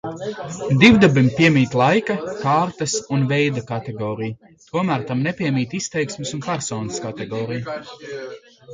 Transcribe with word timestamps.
Divdabim 0.83 1.27
piemīt 1.39 1.75
laika, 1.81 2.15
kārtas 2.39 2.97
un 3.17 3.27
veida 3.33 3.65
kategorija, 3.73 4.53
tomēr 4.73 5.07
tam 5.13 5.25
nepiemīt 5.29 5.79
izteiksmes 5.85 6.37
un 6.41 6.45
personas 6.53 7.03
kategorija. 7.09 7.81